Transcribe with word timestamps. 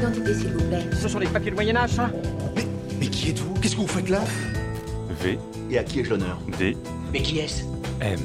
d'identité, 0.00 0.34
s'il 0.34 0.48
vous 0.52 0.68
plaît. 0.68 0.90
Ce 0.92 1.08
sont 1.08 1.18
les 1.18 1.26
papiers 1.26 1.50
du 1.50 1.54
Moyen-Âge, 1.56 1.90
ça 1.90 2.10
Mais, 2.56 2.66
mais 2.98 3.06
qui 3.06 3.30
êtes-vous? 3.30 3.54
Qu'est-ce 3.60 3.76
que 3.76 3.80
vous 3.80 3.86
faites 3.86 4.08
là? 4.08 4.22
V, 5.22 5.38
Et 5.70 5.78
à 5.78 5.84
qui 5.84 6.00
ai-je 6.00 6.10
l'honneur? 6.10 6.40
D, 6.58 6.76
Mais 7.12 7.20
qui 7.20 7.38
est-ce? 7.38 7.64
M. 8.00 8.18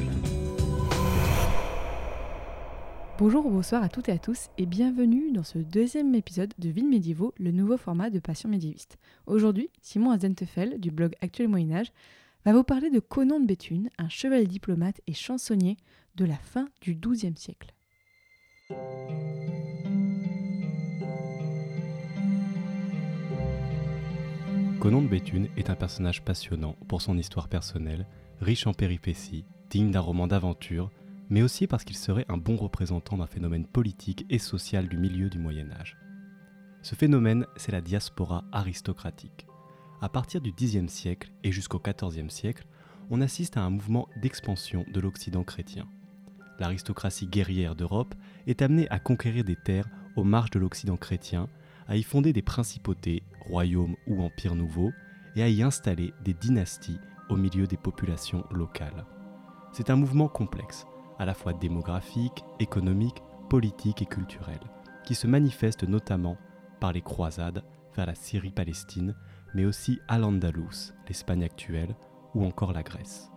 Bonjour 3.17 3.46
ou 3.46 3.49
bonsoir 3.49 3.81
à 3.83 3.89
toutes 3.89 4.09
et 4.09 4.13
à 4.13 4.17
tous 4.17 4.49
et 4.57 4.66
bienvenue 4.66 5.32
dans 5.32 5.43
ce 5.43 5.57
deuxième 5.57 6.16
épisode 6.16 6.54
de 6.57 6.70
Ville 6.70 6.89
médiévaux, 6.89 7.34
le 7.39 7.52
nouveau 7.52 7.78
format 7.78 8.10
de 8.10 8.20
Passion 8.20 8.50
médiéviste. 8.50 8.98
Aujourd'hui, 9.26 9.70
Simon 9.82 10.12
Azentefel 10.12 10.80
du 10.80 10.92
blog 10.92 11.14
Actuel 11.21 11.48
Moyen-Âge 11.48 11.92
va 12.46 12.54
vous 12.54 12.64
parler 12.64 12.89
de 12.89 13.00
Conan 13.00 13.39
de 13.39 13.46
Béthune, 13.46 13.89
un 13.98 14.10
chevalier 14.10 14.48
diplomate 14.48 15.02
et 15.07 15.14
chansonnier 15.14 15.78
de 16.16 16.26
la 16.26 16.36
fin 16.36 16.68
du 16.82 16.96
XIIe 16.96 17.36
siècle. 17.38 17.73
Conan 24.86 25.02
de 25.02 25.07
Béthune 25.07 25.48
est 25.57 25.71
un 25.71 25.75
personnage 25.75 26.21
passionnant 26.21 26.75
pour 26.88 27.02
son 27.02 27.18
histoire 27.18 27.48
personnelle, 27.48 28.06
riche 28.39 28.68
en 28.68 28.74
péripéties, 28.75 29.44
digne 29.71 29.89
d'un 29.89 30.00
roman 30.00 30.28
d'aventure, 30.28 30.92
mais 31.32 31.42
aussi 31.42 31.66
parce 31.66 31.84
qu'il 31.84 31.98
serait 31.98 32.28
un 32.30 32.38
bon 32.38 32.56
représentant 32.56 33.17
d'un 33.17 33.25
phénomène 33.25 33.66
politique 33.66 34.28
et 34.30 34.38
social 34.38 34.88
du 34.88 35.00
milieu 35.00 35.28
du 35.28 35.39
Moyen 35.39 35.72
Âge. 35.72 35.98
Ce 36.84 36.94
phénomène, 36.94 37.48
c'est 37.56 37.72
la 37.72 37.81
diaspora 37.81 38.45
aristocratique. 38.52 39.48
À 40.03 40.09
partir 40.09 40.39
du 40.39 40.52
Xe 40.52 40.86
siècle 40.86 41.31
et 41.44 41.52
jusqu'au 41.52 41.80
XIVe 41.80 42.30
siècle, 42.30 42.67
on 43.09 43.22
assiste 43.22 43.58
à 43.58 43.64
un 43.64 43.72
mouvement 43.72 44.08
d'expansion 44.22 44.86
de 44.94 45.00
l'Occident 45.00 45.44
chrétien. 45.44 45.88
L'aristocratie 46.59 47.25
guerrière 47.25 47.75
d'Europe 47.75 48.14
est 48.45 48.61
amenée 48.61 48.88
à 48.92 49.00
conquérir 49.00 49.45
des 49.45 49.56
terres 49.56 49.89
aux 50.16 50.23
marges 50.23 50.52
de 50.52 50.59
l'Occident 50.59 50.95
chrétien, 50.95 51.50
à 51.88 51.97
y 51.97 52.03
fonder 52.03 52.33
des 52.33 52.44
principautés, 52.44 53.23
royaumes 53.47 53.95
ou 54.07 54.21
empires 54.21 54.55
nouveaux, 54.55 54.91
et 55.35 55.43
à 55.43 55.49
y 55.49 55.61
installer 55.61 56.13
des 56.23 56.33
dynasties 56.33 56.99
au 57.29 57.35
milieu 57.35 57.67
des 57.67 57.77
populations 57.77 58.45
locales. 58.52 59.05
C'est 59.73 59.89
un 59.89 59.95
mouvement 59.95 60.27
complexe, 60.27 60.85
à 61.19 61.25
la 61.25 61.33
fois 61.33 61.53
démographique, 61.53 62.43
économique, 62.59 63.21
politique 63.49 64.02
et 64.02 64.05
culturel, 64.05 64.59
qui 65.03 65.15
se 65.15 65.27
manifeste 65.27 65.83
notamment 65.83 66.37
par 66.79 66.93
les 66.93 67.02
croisades 67.02 67.63
vers 67.95 68.05
la 68.05 68.15
Syrie-Palestine, 68.15 69.15
mais 69.53 69.65
aussi 69.65 69.99
à 70.07 70.17
l'Andalous, 70.17 70.93
l'Espagne 71.07 71.43
actuelle, 71.43 71.95
ou 72.33 72.45
encore 72.45 72.73
la 72.73 72.83
Grèce. 72.83 73.31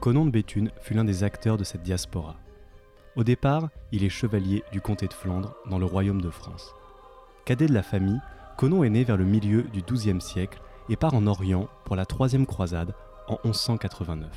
Conan 0.00 0.24
de 0.24 0.30
Béthune 0.30 0.70
fut 0.80 0.94
l'un 0.94 1.04
des 1.04 1.24
acteurs 1.24 1.58
de 1.58 1.64
cette 1.64 1.82
diaspora. 1.82 2.36
Au 3.16 3.22
départ, 3.22 3.68
il 3.92 4.02
est 4.02 4.08
chevalier 4.08 4.64
du 4.72 4.80
comté 4.80 5.06
de 5.06 5.12
Flandre 5.12 5.54
dans 5.68 5.78
le 5.78 5.84
royaume 5.84 6.22
de 6.22 6.30
France. 6.30 6.74
Cadet 7.44 7.66
de 7.66 7.74
la 7.74 7.82
famille, 7.82 8.18
Conan 8.56 8.82
est 8.82 8.88
né 8.88 9.04
vers 9.04 9.18
le 9.18 9.26
milieu 9.26 9.64
du 9.64 9.82
XIIe 9.82 10.22
siècle 10.22 10.62
et 10.88 10.96
part 10.96 11.12
en 11.12 11.26
Orient 11.26 11.68
pour 11.84 11.96
la 11.96 12.06
troisième 12.06 12.46
croisade 12.46 12.94
en 13.28 13.38
1189. 13.44 14.30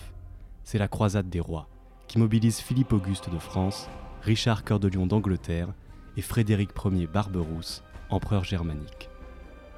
C'est 0.66 0.80
la 0.80 0.90
croisade 0.90 1.30
des 1.30 1.40
rois, 1.40 1.70
qui 2.10 2.20
mobilise 2.20 2.60
Philippe 2.60 2.92
Auguste 2.92 3.30
de 3.30 3.40
France, 3.40 3.88
Richard 4.22 4.66
Cœur 4.66 4.82
de 4.82 4.90
Lion 4.90 5.08
d'Angleterre 5.08 5.70
et 6.18 6.22
Frédéric 6.22 6.72
Ier 6.92 7.08
Barberousse, 7.08 7.84
empereur 8.10 8.44
germanique. 8.44 9.10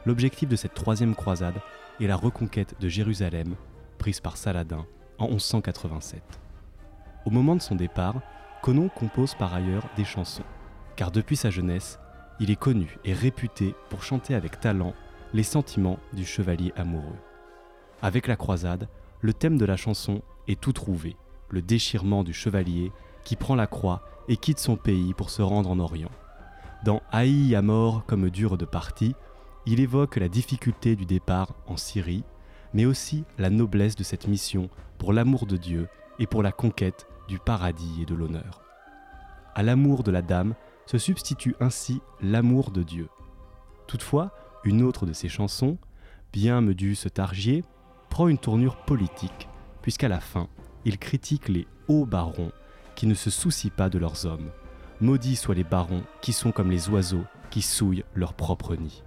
L'objectif 0.08 0.50
de 0.50 0.56
cette 0.56 0.74
troisième 0.74 1.14
croisade 1.14 1.62
est 2.02 2.08
la 2.08 2.16
reconquête 2.16 2.74
de 2.80 2.90
Jérusalem, 2.90 3.56
prise 4.00 4.20
par 4.20 4.36
Saladin 4.36 4.88
en 5.18 5.28
1187. 5.28 6.22
Au 7.26 7.30
moment 7.30 7.56
de 7.56 7.62
son 7.62 7.76
départ, 7.76 8.16
Conon 8.62 8.90
compose 8.90 9.36
par 9.36 9.54
ailleurs 9.54 9.88
des 9.96 10.06
chansons, 10.06 10.44
car 10.96 11.12
depuis 11.12 11.36
sa 11.36 11.50
jeunesse, 11.50 12.00
il 12.40 12.52
est 12.52 12.56
connu 12.56 12.98
et 13.06 13.14
réputé 13.14 13.76
pour 13.90 14.04
chanter 14.04 14.36
avec 14.36 14.60
talent 14.60 14.94
les 15.34 15.44
sentiments 15.44 16.00
du 16.14 16.26
chevalier 16.26 16.74
amoureux. 16.76 17.16
Avec 18.02 18.28
la 18.28 18.36
croisade, 18.36 18.88
le 19.22 19.34
thème 19.34 19.58
de 19.58 19.66
la 19.66 19.78
chanson 19.78 20.22
est 20.48 20.60
tout 20.60 20.74
trouvé, 20.74 21.16
le 21.50 21.62
déchirement 21.62 22.24
du 22.24 22.34
chevalier 22.34 22.92
qui 23.24 23.36
prend 23.36 23.56
la 23.56 23.68
croix 23.68 24.04
et 24.28 24.38
quitte 24.38 24.60
son 24.60 24.76
pays 24.76 25.14
pour 25.14 25.30
se 25.30 25.42
rendre 25.42 25.70
en 25.70 25.80
Orient. 25.80 26.12
Dans 26.84 27.02
Haï 27.12 27.56
à 27.56 27.62
mort 27.62 28.06
comme 28.06 28.30
dure 28.30 28.58
de 28.58 28.66
partie, 28.66 29.16
il 29.66 29.80
évoque 29.80 30.18
la 30.18 30.30
difficulté 30.30 30.96
du 30.96 31.06
départ 31.06 31.54
en 31.66 31.78
Syrie, 31.78 32.24
mais 32.76 32.86
aussi 32.86 33.24
la 33.40 33.50
noblesse 33.50 33.96
de 33.96 34.04
cette 34.04 34.28
mission 34.28 34.70
pour 35.00 35.14
l'amour 35.14 35.48
de 35.48 35.58
Dieu 35.58 35.88
et 36.20 36.28
pour 36.28 36.44
la 36.44 36.52
conquête 36.52 37.08
du 37.28 37.40
paradis 37.40 38.04
et 38.04 38.06
de 38.06 38.14
l'honneur. 38.14 38.62
À 39.56 39.64
l'amour 39.64 40.04
de 40.04 40.12
la 40.12 40.22
dame 40.22 40.54
se 40.86 41.00
substitue 41.00 41.56
ainsi 41.60 42.02
l'amour 42.22 42.70
de 42.70 42.84
Dieu. 42.84 43.08
Toutefois, 43.88 44.32
une 44.64 44.84
autre 44.84 45.08
de 45.08 45.14
ses 45.14 45.30
chansons, 45.30 45.80
Bien 46.36 46.60
me 46.60 46.74
dut 46.74 46.96
ce 46.96 47.08
targier, 47.08 47.64
prend 48.10 48.28
une 48.28 48.38
tournure 48.38 48.76
politique, 48.76 49.48
puisqu'à 49.82 50.10
la 50.10 50.20
fin, 50.20 50.50
il 50.84 50.98
critique 50.98 51.48
les 51.48 51.66
hauts 51.88 52.06
barons 52.06 52.52
qui 52.96 53.08
ne 53.08 53.14
se 53.14 53.30
soucient 53.30 53.72
pas 53.74 53.90
de 53.90 53.98
leurs 53.98 54.26
hommes. 54.26 54.52
Maudits 55.00 55.38
soient 55.38 55.56
les 55.56 55.64
barons 55.64 56.04
qui 56.20 56.34
sont 56.34 56.52
comme 56.52 56.72
les 56.72 56.90
oiseaux 56.90 57.24
qui 57.52 57.62
souillent 57.62 58.04
leur 58.16 58.34
propre 58.34 58.76
nid. 58.76 59.02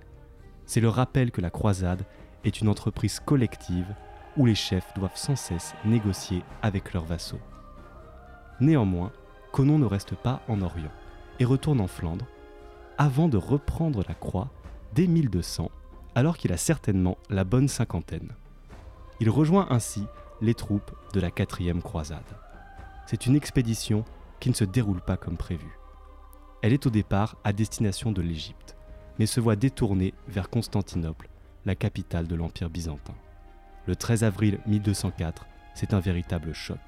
C'est 0.64 0.80
le 0.80 0.88
rappel 0.88 1.30
que 1.30 1.42
la 1.42 1.50
croisade 1.50 2.06
est 2.44 2.60
une 2.60 2.68
entreprise 2.68 3.20
collective 3.20 3.94
où 4.36 4.46
les 4.46 4.54
chefs 4.54 4.92
doivent 4.94 5.16
sans 5.16 5.36
cesse 5.36 5.74
négocier 5.84 6.42
avec 6.62 6.92
leurs 6.92 7.04
vassaux. 7.04 7.40
Néanmoins, 8.60 9.12
Conon 9.52 9.78
ne 9.78 9.86
reste 9.86 10.14
pas 10.14 10.42
en 10.48 10.60
Orient 10.62 10.92
et 11.40 11.44
retourne 11.44 11.80
en 11.80 11.86
Flandre 11.86 12.26
avant 12.98 13.28
de 13.28 13.36
reprendre 13.36 14.02
la 14.08 14.14
croix 14.14 14.48
dès 14.94 15.06
1200, 15.06 15.70
alors 16.14 16.36
qu'il 16.36 16.52
a 16.52 16.56
certainement 16.56 17.18
la 17.30 17.44
bonne 17.44 17.68
cinquantaine. 17.68 18.32
Il 19.20 19.30
rejoint 19.30 19.68
ainsi 19.70 20.04
les 20.40 20.54
troupes 20.54 20.92
de 21.12 21.20
la 21.20 21.30
quatrième 21.30 21.82
croisade. 21.82 22.22
C'est 23.06 23.26
une 23.26 23.36
expédition 23.36 24.04
qui 24.40 24.50
ne 24.50 24.54
se 24.54 24.64
déroule 24.64 25.00
pas 25.00 25.16
comme 25.16 25.36
prévu. 25.36 25.78
Elle 26.62 26.72
est 26.72 26.86
au 26.86 26.90
départ 26.90 27.36
à 27.44 27.52
destination 27.52 28.12
de 28.12 28.22
l'Égypte, 28.22 28.76
mais 29.18 29.26
se 29.26 29.40
voit 29.40 29.56
détournée 29.56 30.14
vers 30.28 30.50
Constantinople, 30.50 31.28
la 31.64 31.74
capitale 31.74 32.26
de 32.26 32.34
l'Empire 32.34 32.70
byzantin. 32.70 33.14
Le 33.86 33.96
13 33.96 34.24
avril 34.24 34.58
1204, 34.66 35.46
c'est 35.74 35.94
un 35.94 36.00
véritable 36.00 36.52
choc. 36.52 36.80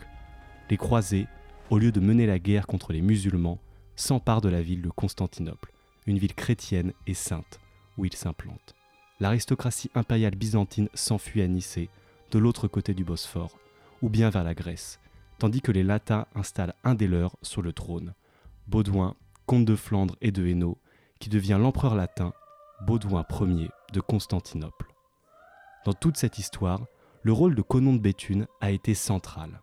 Les 0.69 0.77
croisés, 0.77 1.27
au 1.71 1.79
lieu 1.79 1.93
de 1.93 2.01
mener 2.01 2.27
la 2.27 2.39
guerre 2.39 2.67
contre 2.67 2.93
les 2.93 3.01
musulmans, 3.01 3.59
s'emparent 3.97 4.41
de 4.41 4.49
la 4.49 4.63
ville 4.63 4.83
de 4.83 4.91
Constantinople, 4.91 5.73
une 6.07 6.19
ville 6.19 6.35
chrétienne 6.35 6.93
et 7.07 7.15
sainte, 7.15 7.61
où 7.97 8.05
ils 8.05 8.17
s'implantent. 8.17 8.75
L'aristocratie 9.21 9.91
impériale 9.95 10.35
byzantine 10.35 10.89
s'enfuit 10.95 11.43
à 11.43 11.49
Nicée, 11.49 11.91
de 12.31 12.39
l'autre 12.39 12.69
côté 12.69 12.95
du 12.95 13.05
Bosphore, 13.05 13.59
ou 14.03 14.09
bien 14.09 14.31
vers 14.31 14.45
la 14.45 14.55
Grèce, 14.55 14.99
tandis 15.39 15.61
que 15.61 15.73
les 15.73 15.83
Latins 15.83 16.27
installent 16.35 16.75
un 16.85 16.95
des 16.95 17.07
leurs 17.07 17.37
sur 17.43 17.63
le 17.63 17.73
trône, 17.73 18.15
Baudouin, 18.67 19.17
comte 19.47 19.65
de 19.65 19.77
Flandre 19.77 20.17
et 20.21 20.31
de 20.31 20.47
Hainaut, 20.47 20.79
qui 21.19 21.29
devient 21.29 21.59
l'empereur 21.61 21.95
latin, 21.95 22.33
Baudouin 22.83 23.27
Ier 23.43 23.71
de 23.93 24.01
Constantinople. 24.01 24.87
Dans 25.85 25.93
toute 25.93 26.17
cette 26.17 26.39
histoire, 26.39 26.81
le 27.23 27.33
rôle 27.33 27.55
de 27.55 27.61
Conon 27.61 27.93
de 27.93 27.99
Béthune 27.99 28.47
a 28.63 28.71
été 28.71 28.95
central. 28.95 29.61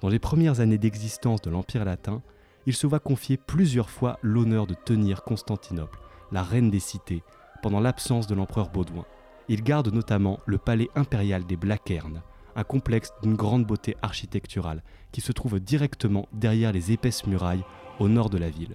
Dans 0.00 0.08
les 0.08 0.18
premières 0.18 0.58
années 0.58 0.78
d'existence 0.78 1.40
de 1.40 1.50
l'Empire 1.50 1.84
latin, 1.84 2.20
il 2.66 2.74
se 2.74 2.88
voit 2.88 2.98
confier 2.98 3.36
plusieurs 3.36 3.90
fois 3.90 4.18
l'honneur 4.22 4.66
de 4.66 4.74
tenir 4.74 5.22
Constantinople, 5.22 6.00
la 6.32 6.42
reine 6.42 6.68
des 6.68 6.80
cités, 6.80 7.22
pendant 7.62 7.78
l'absence 7.78 8.26
de 8.26 8.34
l'empereur 8.34 8.70
Baudouin. 8.70 9.06
Il 9.48 9.62
garde 9.62 9.92
notamment 9.92 10.40
le 10.44 10.58
palais 10.58 10.88
impérial 10.96 11.44
des 11.46 11.56
Blaquernes, 11.56 12.22
un 12.56 12.64
complexe 12.64 13.12
d'une 13.22 13.36
grande 13.36 13.66
beauté 13.66 13.96
architecturale 14.02 14.82
qui 15.12 15.20
se 15.20 15.30
trouve 15.30 15.60
directement 15.60 16.28
derrière 16.32 16.72
les 16.72 16.90
épaisses 16.90 17.24
murailles 17.24 17.64
au 18.00 18.08
nord 18.08 18.30
de 18.30 18.38
la 18.38 18.50
ville. 18.50 18.74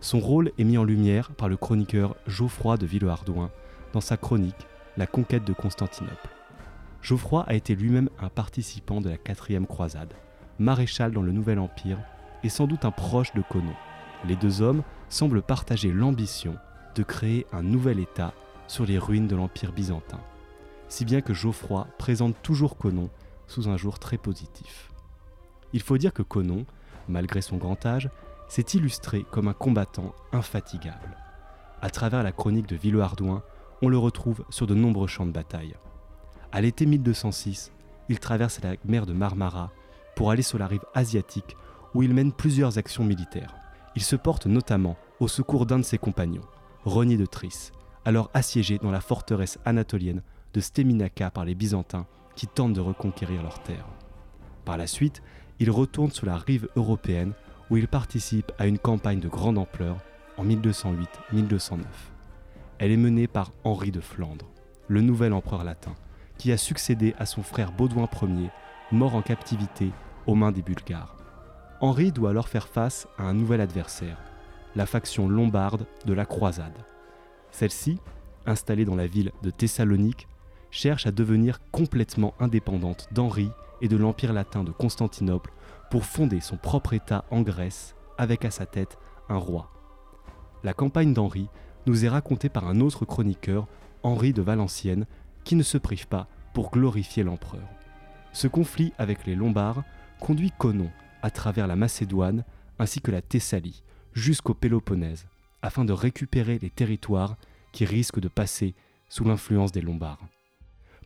Son 0.00 0.20
rôle 0.20 0.52
est 0.58 0.64
mis 0.64 0.78
en 0.78 0.84
lumière 0.84 1.30
par 1.30 1.48
le 1.48 1.56
chroniqueur 1.56 2.16
Geoffroy 2.26 2.76
de 2.76 2.86
Villehardouin 2.86 3.50
dans 3.92 4.00
sa 4.00 4.16
chronique 4.16 4.66
La 4.96 5.06
conquête 5.06 5.44
de 5.44 5.52
Constantinople. 5.52 6.28
Geoffroy 7.02 7.44
a 7.46 7.54
été 7.54 7.74
lui-même 7.74 8.10
un 8.20 8.28
participant 8.28 9.00
de 9.00 9.08
la 9.08 9.16
quatrième 9.16 9.66
croisade, 9.66 10.12
maréchal 10.58 11.12
dans 11.12 11.22
le 11.22 11.32
Nouvel 11.32 11.58
Empire 11.58 11.98
et 12.42 12.48
sans 12.48 12.66
doute 12.66 12.84
un 12.84 12.90
proche 12.90 13.32
de 13.34 13.42
Conon. 13.42 13.74
Les 14.26 14.36
deux 14.36 14.60
hommes 14.60 14.82
semblent 15.08 15.42
partager 15.42 15.90
l'ambition 15.92 16.56
de 16.94 17.02
créer 17.02 17.46
un 17.52 17.62
nouvel 17.62 17.98
État 17.98 18.34
sur 18.66 18.84
les 18.84 18.98
ruines 18.98 19.28
de 19.28 19.36
l'Empire 19.36 19.72
byzantin, 19.72 20.20
si 20.88 21.04
bien 21.04 21.20
que 21.20 21.34
Geoffroy 21.34 21.86
présente 21.98 22.36
toujours 22.42 22.76
Conon 22.76 23.08
sous 23.46 23.68
un 23.68 23.76
jour 23.76 23.98
très 23.98 24.18
positif. 24.18 24.90
Il 25.72 25.80
faut 25.80 25.98
dire 25.98 26.12
que 26.12 26.22
Conon 26.22 26.66
malgré 27.08 27.40
son 27.40 27.56
grand 27.56 27.84
âge, 27.86 28.10
s'est 28.48 28.74
illustré 28.74 29.24
comme 29.30 29.48
un 29.48 29.52
combattant 29.52 30.14
infatigable. 30.32 31.16
À 31.82 31.90
travers 31.90 32.22
la 32.22 32.32
chronique 32.32 32.68
de 32.68 32.76
Villehardouin, 32.76 33.42
on 33.82 33.88
le 33.88 33.98
retrouve 33.98 34.44
sur 34.50 34.66
de 34.66 34.74
nombreux 34.74 35.06
champs 35.06 35.26
de 35.26 35.32
bataille. 35.32 35.74
À 36.52 36.60
l'été 36.60 36.86
1206, 36.86 37.72
il 38.08 38.18
traverse 38.18 38.60
la 38.62 38.74
mer 38.84 39.04
de 39.06 39.12
Marmara 39.12 39.70
pour 40.14 40.30
aller 40.30 40.42
sur 40.42 40.58
la 40.58 40.66
rive 40.66 40.84
asiatique 40.94 41.56
où 41.94 42.02
il 42.02 42.14
mène 42.14 42.32
plusieurs 42.32 42.78
actions 42.78 43.04
militaires. 43.04 43.54
Il 43.94 44.02
se 44.02 44.16
porte 44.16 44.46
notamment 44.46 44.96
au 45.20 45.28
secours 45.28 45.66
d'un 45.66 45.78
de 45.78 45.84
ses 45.84 45.98
compagnons, 45.98 46.44
Renier 46.84 47.16
de 47.16 47.26
Tris, 47.26 47.72
alors 48.04 48.30
assiégé 48.34 48.78
dans 48.78 48.90
la 48.90 49.00
forteresse 49.00 49.58
anatolienne 49.64 50.22
de 50.54 50.60
Steminaka 50.60 51.30
par 51.30 51.44
les 51.44 51.54
Byzantins 51.54 52.06
qui 52.36 52.46
tentent 52.46 52.74
de 52.74 52.80
reconquérir 52.80 53.42
leurs 53.42 53.62
terres. 53.62 53.88
Par 54.64 54.76
la 54.76 54.86
suite, 54.86 55.22
il 55.58 55.70
retourne 55.70 56.10
sur 56.10 56.26
la 56.26 56.36
rive 56.36 56.68
européenne 56.76 57.32
où 57.70 57.76
il 57.76 57.88
participe 57.88 58.52
à 58.58 58.66
une 58.66 58.78
campagne 58.78 59.20
de 59.20 59.28
grande 59.28 59.58
ampleur 59.58 59.98
en 60.36 60.44
1208-1209. 60.44 61.80
Elle 62.78 62.92
est 62.92 62.96
menée 62.96 63.26
par 63.26 63.52
Henri 63.64 63.90
de 63.90 64.00
Flandre, 64.00 64.46
le 64.88 65.00
nouvel 65.00 65.32
empereur 65.32 65.64
latin, 65.64 65.94
qui 66.38 66.52
a 66.52 66.56
succédé 66.56 67.14
à 67.18 67.26
son 67.26 67.42
frère 67.42 67.72
Baudouin 67.72 68.08
Ier, 68.22 68.50
mort 68.92 69.14
en 69.14 69.22
captivité 69.22 69.90
aux 70.26 70.34
mains 70.34 70.52
des 70.52 70.62
Bulgares. 70.62 71.16
Henri 71.80 72.12
doit 72.12 72.30
alors 72.30 72.48
faire 72.48 72.68
face 72.68 73.08
à 73.18 73.24
un 73.24 73.34
nouvel 73.34 73.60
adversaire, 73.60 74.18
la 74.74 74.86
faction 74.86 75.28
lombarde 75.28 75.86
de 76.04 76.12
la 76.12 76.26
croisade. 76.26 76.84
Celle-ci, 77.50 77.98
installée 78.46 78.84
dans 78.84 78.96
la 78.96 79.06
ville 79.06 79.32
de 79.42 79.50
Thessalonique, 79.50 80.28
cherche 80.70 81.06
à 81.06 81.12
devenir 81.12 81.60
complètement 81.70 82.34
indépendante 82.38 83.08
d'Henri 83.12 83.50
et 83.80 83.88
de 83.88 83.96
l'Empire 83.96 84.32
latin 84.32 84.64
de 84.64 84.72
Constantinople 84.72 85.52
pour 85.90 86.04
fonder 86.04 86.40
son 86.40 86.56
propre 86.56 86.92
État 86.92 87.24
en 87.30 87.42
Grèce, 87.42 87.94
avec 88.18 88.44
à 88.44 88.50
sa 88.50 88.66
tête 88.66 88.98
un 89.28 89.36
roi. 89.36 89.70
La 90.64 90.74
campagne 90.74 91.12
d'Henri 91.12 91.48
nous 91.86 92.04
est 92.04 92.08
racontée 92.08 92.48
par 92.48 92.66
un 92.66 92.80
autre 92.80 93.04
chroniqueur, 93.04 93.66
Henri 94.02 94.32
de 94.32 94.42
Valenciennes, 94.42 95.06
qui 95.44 95.54
ne 95.54 95.62
se 95.62 95.78
prive 95.78 96.08
pas 96.08 96.28
pour 96.54 96.70
glorifier 96.70 97.22
l'empereur. 97.22 97.68
Ce 98.32 98.48
conflit 98.48 98.92
avec 98.98 99.26
les 99.26 99.34
Lombards 99.34 99.84
conduit 100.20 100.52
Conon 100.58 100.90
à 101.22 101.30
travers 101.30 101.66
la 101.66 101.76
Macédoine 101.76 102.44
ainsi 102.78 103.00
que 103.00 103.10
la 103.10 103.22
Thessalie 103.22 103.82
jusqu'au 104.12 104.54
Péloponnèse, 104.54 105.26
afin 105.62 105.84
de 105.84 105.92
récupérer 105.92 106.58
les 106.58 106.70
territoires 106.70 107.36
qui 107.72 107.84
risquent 107.84 108.20
de 108.20 108.28
passer 108.28 108.74
sous 109.08 109.24
l'influence 109.24 109.72
des 109.72 109.82
Lombards. 109.82 110.26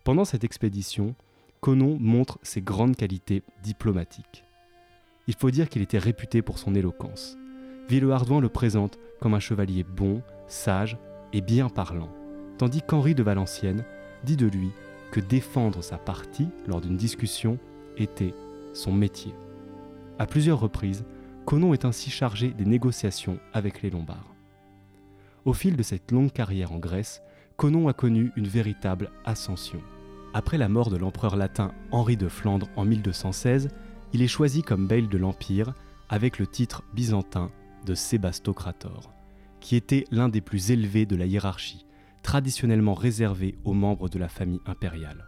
Pendant 0.04 0.24
cette 0.24 0.44
expédition, 0.44 1.14
Conon 1.60 1.98
montre 2.00 2.38
ses 2.42 2.62
grandes 2.62 2.96
qualités 2.96 3.42
diplomatiques. 3.62 4.44
Il 5.30 5.36
faut 5.36 5.52
dire 5.52 5.68
qu'il 5.68 5.80
était 5.80 5.96
réputé 5.96 6.42
pour 6.42 6.58
son 6.58 6.74
éloquence. 6.74 7.38
Villehardouin 7.88 8.40
le 8.40 8.48
présente 8.48 8.98
comme 9.20 9.34
un 9.34 9.38
chevalier 9.38 9.84
bon, 9.84 10.22
sage 10.48 10.98
et 11.32 11.40
bien 11.40 11.68
parlant, 11.68 12.08
tandis 12.58 12.82
qu'Henri 12.82 13.14
de 13.14 13.22
Valenciennes 13.22 13.84
dit 14.24 14.36
de 14.36 14.48
lui 14.48 14.70
que 15.12 15.20
défendre 15.20 15.84
sa 15.84 15.98
partie 15.98 16.48
lors 16.66 16.80
d'une 16.80 16.96
discussion 16.96 17.60
était 17.96 18.34
son 18.74 18.90
métier. 18.90 19.32
À 20.18 20.26
plusieurs 20.26 20.58
reprises, 20.58 21.04
Conon 21.46 21.74
est 21.74 21.84
ainsi 21.84 22.10
chargé 22.10 22.48
des 22.48 22.64
négociations 22.64 23.38
avec 23.52 23.82
les 23.82 23.90
Lombards. 23.90 24.34
Au 25.44 25.52
fil 25.52 25.76
de 25.76 25.84
cette 25.84 26.10
longue 26.10 26.32
carrière 26.32 26.72
en 26.72 26.80
Grèce, 26.80 27.22
Conon 27.56 27.86
a 27.86 27.92
connu 27.92 28.32
une 28.34 28.48
véritable 28.48 29.12
ascension. 29.24 29.80
Après 30.34 30.58
la 30.58 30.68
mort 30.68 30.90
de 30.90 30.96
l'empereur 30.96 31.36
latin 31.36 31.70
Henri 31.92 32.16
de 32.16 32.26
Flandre 32.26 32.66
en 32.74 32.84
1216, 32.84 33.68
il 34.12 34.22
est 34.22 34.28
choisi 34.28 34.62
comme 34.62 34.86
bail 34.86 35.08
de 35.08 35.18
l'Empire 35.18 35.74
avec 36.08 36.38
le 36.38 36.46
titre 36.46 36.82
byzantin 36.94 37.50
de 37.86 37.94
Sébastocrator, 37.94 39.12
qui 39.60 39.76
était 39.76 40.04
l'un 40.10 40.28
des 40.28 40.40
plus 40.40 40.70
élevés 40.70 41.06
de 41.06 41.16
la 41.16 41.26
hiérarchie, 41.26 41.86
traditionnellement 42.22 42.94
réservé 42.94 43.56
aux 43.64 43.72
membres 43.72 44.08
de 44.08 44.18
la 44.18 44.28
famille 44.28 44.60
impériale. 44.66 45.24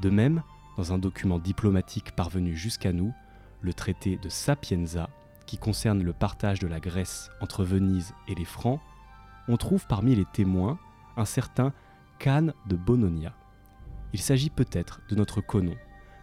De 0.00 0.10
même, 0.10 0.42
dans 0.76 0.92
un 0.92 0.98
document 0.98 1.38
diplomatique 1.38 2.12
parvenu 2.12 2.54
jusqu'à 2.54 2.92
nous, 2.92 3.12
le 3.60 3.74
traité 3.74 4.16
de 4.16 4.28
Sapienza, 4.28 5.10
qui 5.46 5.58
concerne 5.58 6.02
le 6.02 6.12
partage 6.12 6.58
de 6.58 6.66
la 6.66 6.80
Grèce 6.80 7.30
entre 7.40 7.64
Venise 7.64 8.14
et 8.28 8.34
les 8.34 8.44
Francs, 8.44 8.80
on 9.48 9.56
trouve 9.56 9.86
parmi 9.86 10.14
les 10.14 10.24
témoins 10.24 10.78
un 11.16 11.24
certain 11.24 11.72
Can 12.18 12.48
de 12.66 12.76
Bononia. 12.76 13.34
Il 14.12 14.20
s'agit 14.20 14.50
peut-être 14.50 15.00
de 15.08 15.14
notre 15.14 15.40
Conon, 15.40 15.76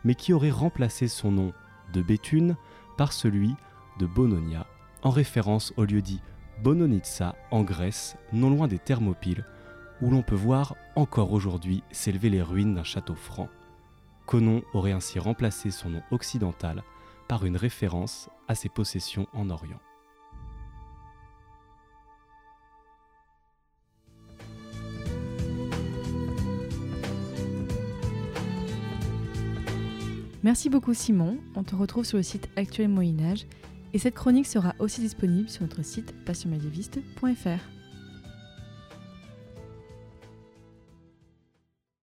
mais 0.03 0.15
qui 0.15 0.33
aurait 0.33 0.51
remplacé 0.51 1.07
son 1.07 1.31
nom 1.31 1.53
de 1.91 2.01
Béthune 2.01 2.55
par 2.97 3.13
celui 3.13 3.55
de 3.99 4.05
Bononia, 4.05 4.67
en 5.01 5.09
référence 5.09 5.73
au 5.77 5.85
lieu 5.85 6.01
dit 6.01 6.21
Bononitsa 6.61 7.35
en 7.51 7.63
Grèce, 7.63 8.15
non 8.31 8.49
loin 8.49 8.67
des 8.67 8.79
Thermopyles, 8.79 9.45
où 10.01 10.09
l'on 10.09 10.21
peut 10.21 10.35
voir 10.35 10.75
encore 10.95 11.31
aujourd'hui 11.31 11.83
s'élever 11.91 12.29
les 12.29 12.41
ruines 12.41 12.75
d'un 12.75 12.83
château 12.83 13.15
franc. 13.15 13.49
Conon 14.25 14.63
aurait 14.73 14.91
ainsi 14.91 15.19
remplacé 15.19 15.71
son 15.71 15.89
nom 15.89 16.01
occidental 16.11 16.83
par 17.27 17.45
une 17.45 17.57
référence 17.57 18.29
à 18.47 18.55
ses 18.55 18.69
possessions 18.69 19.27
en 19.33 19.49
Orient. 19.49 19.79
Merci 30.43 30.69
beaucoup 30.69 30.93
Simon, 30.93 31.37
on 31.55 31.63
te 31.63 31.73
retrouve 31.73 32.03
sur 32.03 32.17
le 32.17 32.23
site 32.23 32.49
Actuel 32.57 32.89
Moyen 32.89 33.17
Âge 33.31 33.45
et 33.93 33.97
cette 33.97 34.13
chronique 34.13 34.45
sera 34.45 34.75
aussi 34.77 34.99
disponible 34.99 35.47
sur 35.47 35.61
notre 35.61 35.85
site 35.85 36.13
passionmédiéviste.fr. 36.25 37.82